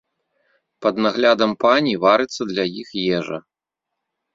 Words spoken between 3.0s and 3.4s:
ежа.